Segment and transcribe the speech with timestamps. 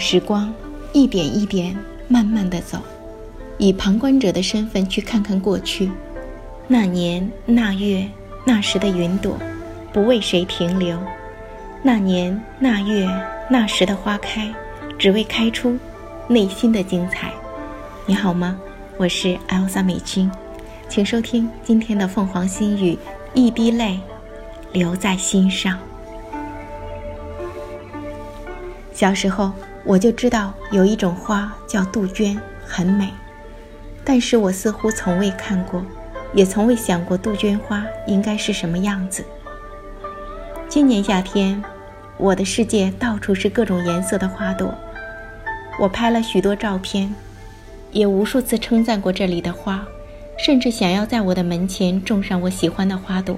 [0.00, 0.52] 时光
[0.92, 1.76] 一点一点
[2.08, 2.78] 慢慢的走，
[3.58, 5.90] 以旁观者的身份去看看过去，
[6.66, 8.08] 那年那月
[8.44, 9.38] 那时的云朵，
[9.92, 10.96] 不为谁停留；
[11.82, 13.06] 那年那月
[13.48, 14.52] 那时的花开，
[14.98, 15.78] 只为开出
[16.26, 17.30] 内心的精彩。
[18.06, 18.58] 你好吗？
[18.96, 20.30] 我是艾欧萨美君，
[20.88, 22.98] 请收听今天的凤凰心语：
[23.34, 24.00] 一滴泪，
[24.72, 25.78] 留在心上。
[28.92, 29.50] 小时候
[29.90, 33.12] 我就知道有一种花叫杜鹃，很美，
[34.04, 35.84] 但是我似乎从未看过，
[36.32, 39.24] 也从未想过杜鹃花应该是什么样子。
[40.68, 41.60] 今年夏天，
[42.18, 44.72] 我的世界到处是各种颜色的花朵，
[45.80, 47.12] 我拍了许多照片，
[47.90, 49.84] 也无数次称赞过这里的花，
[50.38, 53.36] 甚至想要在我的门前种上我喜欢的花朵。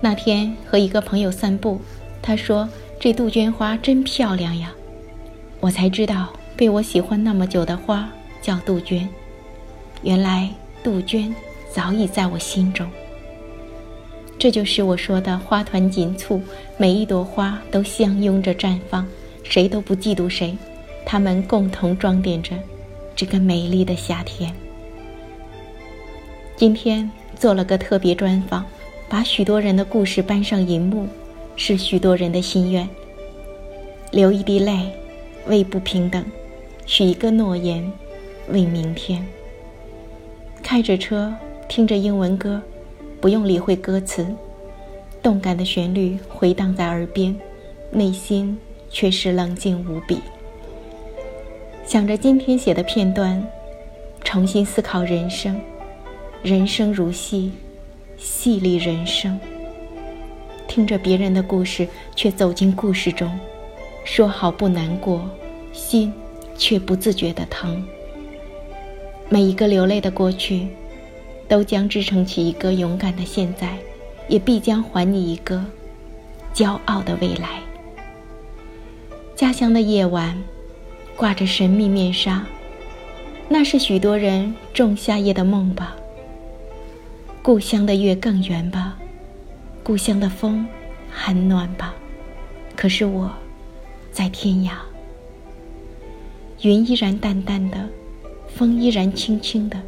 [0.00, 1.82] 那天和一个朋友散步，
[2.22, 2.66] 他说。
[2.98, 4.72] 这杜鹃花真漂亮呀！
[5.60, 8.08] 我才知道，被我喜欢那么久的花
[8.40, 9.08] 叫杜鹃。
[10.02, 10.48] 原来
[10.82, 11.34] 杜鹃
[11.72, 12.86] 早已在我心中。
[14.38, 16.40] 这就是我说的花团锦簇，
[16.76, 19.06] 每一朵花都相拥着绽放，
[19.42, 20.56] 谁都不嫉妒谁，
[21.04, 22.54] 它们共同装点着
[23.14, 24.52] 这个美丽的夏天。
[26.56, 28.64] 今天做了个特别专访，
[29.08, 31.08] 把许多人的故事搬上银幕。
[31.58, 32.86] 是许多人的心愿。
[34.10, 34.92] 流一滴泪，
[35.46, 36.22] 为不平等；
[36.86, 37.92] 许一个诺言，
[38.48, 39.24] 为明天。
[40.62, 41.32] 开着车，
[41.68, 42.60] 听着英文歌，
[43.20, 44.26] 不用理会歌词，
[45.22, 47.34] 动感的旋律回荡在耳边，
[47.90, 48.58] 内心
[48.90, 50.20] 却是冷静无比。
[51.84, 53.46] 想着今天写的片段，
[54.24, 55.60] 重新思考人生。
[56.42, 57.52] 人生如戏，
[58.16, 59.38] 戏里人生。
[60.66, 63.30] 听着别人的故事，却走进故事中，
[64.06, 65.28] 说好不难过，
[65.72, 66.12] 心
[66.56, 67.84] 却不自觉的疼。
[69.28, 70.68] 每一个流泪的过去，
[71.48, 73.76] 都将支撑起一个勇敢的现在，
[74.28, 75.62] 也必将还你一个
[76.54, 77.60] 骄傲的未来。
[79.34, 80.40] 家乡的夜晚，
[81.16, 82.46] 挂着神秘面纱，
[83.48, 85.96] 那是许多人仲夏夜的梦吧。
[87.42, 88.96] 故乡的月更圆吧。
[89.82, 90.66] 故乡的风
[91.10, 91.92] 很暖吧，
[92.76, 93.30] 可是我，
[94.16, 94.70] 在天涯。
[96.62, 97.86] 云依然淡淡的，
[98.48, 99.78] 风依然轻轻的，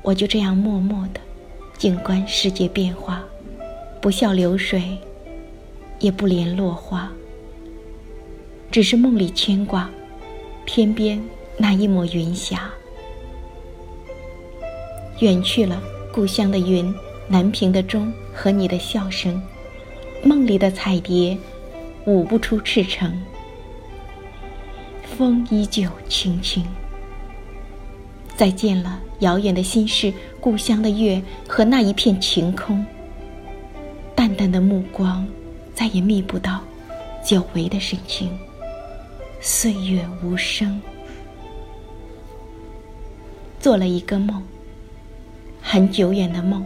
[0.00, 1.20] 我就这样默默的，
[1.76, 3.24] 静观世界变化，
[4.00, 4.96] 不笑流水，
[5.98, 7.10] 也不怜落花。
[8.70, 9.90] 只是梦里牵挂，
[10.64, 11.20] 天边
[11.56, 12.70] 那一抹云霞，
[15.18, 15.82] 远去了，
[16.12, 16.94] 故乡的云。
[17.26, 19.42] 南屏的钟和你的笑声，
[20.22, 21.36] 梦里的彩蝶
[22.06, 23.20] 舞不出赤诚。
[25.18, 26.64] 风依旧轻轻。
[28.36, 32.86] 再见了，遥远的心事，故乡的月和那一片晴空。
[34.14, 35.26] 淡淡的目光，
[35.74, 36.60] 再也觅不到
[37.24, 38.30] 久违的深情。
[39.40, 40.80] 岁月无声，
[43.58, 44.40] 做了一个梦，
[45.60, 46.64] 很久远的梦。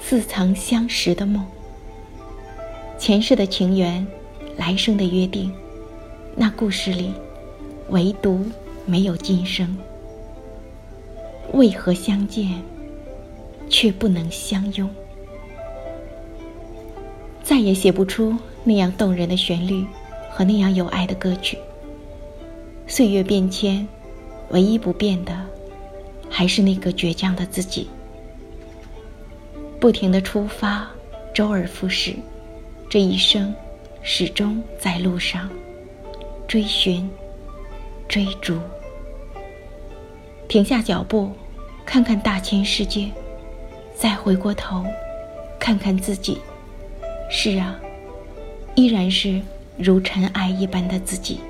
[0.00, 1.44] 似曾相识的梦，
[2.98, 4.06] 前世的情缘，
[4.56, 5.52] 来生的约定，
[6.36, 7.10] 那故事里，
[7.90, 8.44] 唯独
[8.86, 9.76] 没有今生。
[11.52, 12.62] 为何相见，
[13.68, 14.88] 却不能相拥？
[17.42, 18.34] 再也写不出
[18.64, 19.84] 那样动人的旋律
[20.30, 21.58] 和那样有爱的歌曲。
[22.86, 23.86] 岁月变迁，
[24.50, 25.38] 唯一不变的，
[26.28, 27.88] 还是那个倔强的自己。
[29.78, 30.90] 不停的出发，
[31.34, 32.14] 周而复始，
[32.88, 33.54] 这一生
[34.02, 35.48] 始终在路上
[36.48, 37.08] 追寻、
[38.14, 38.56] 追逐。
[40.46, 41.32] 停下脚步，
[41.84, 43.10] 看看大千世界，
[43.96, 44.84] 再回过头，
[45.58, 46.38] 看看自己。
[47.28, 47.74] 是啊，
[48.76, 49.42] 依然是
[49.76, 51.40] 如尘埃一般的自己，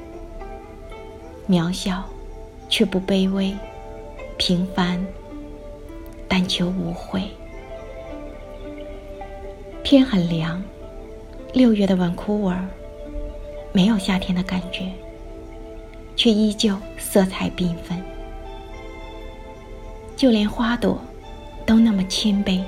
[1.46, 2.02] 渺小
[2.70, 3.54] 却不卑微，
[4.38, 5.06] 平凡
[6.26, 7.24] 但求无悔。
[9.82, 10.62] 天很凉，
[11.52, 12.66] 六月的晚枯儿，
[13.70, 14.90] 没有夏天的感觉，
[16.16, 18.00] 却依旧色彩缤纷。
[20.16, 21.00] 就连花朵，
[21.66, 22.60] 都那么谦卑。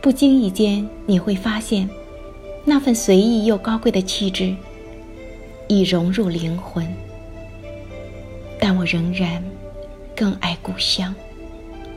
[0.00, 1.88] 不经意间，你会发现，
[2.64, 4.54] 那份随意又高贵的气质，
[5.68, 6.86] 已融入灵魂。
[8.58, 9.42] 但我仍然
[10.16, 11.14] 更爱故乡，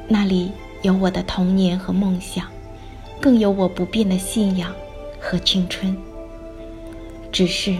[0.07, 0.51] 那里
[0.83, 2.47] 有我的童年和梦想。
[3.21, 4.71] 更有我不变的信仰
[5.19, 5.97] 和青春。
[7.31, 7.75] 只是，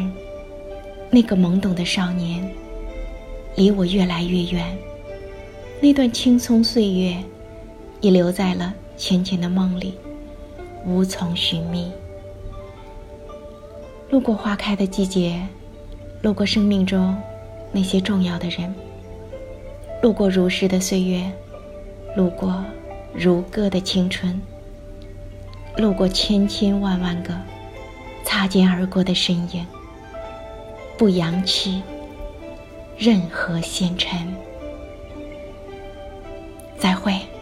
[1.10, 2.50] 那个懵懂的少年，
[3.56, 4.78] 离我越来越远。
[5.82, 7.18] 那段青葱岁月，
[8.02, 9.94] 已留在了浅浅的梦里，
[10.86, 11.92] 无从寻觅。
[14.10, 15.42] 路过花开的季节，
[16.22, 17.16] 路过生命中
[17.72, 18.74] 那些重要的人，
[20.02, 21.30] 路过如诗的岁月，
[22.16, 22.64] 路过
[23.14, 24.42] 如歌的青春，
[25.78, 27.34] 路过千千万万个
[28.24, 29.66] 擦肩而过的身影，
[30.98, 31.82] 不扬弃
[32.98, 34.34] 任何纤尘。
[36.78, 37.35] 再会。